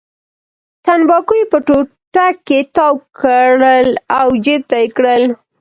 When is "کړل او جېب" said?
3.19-4.61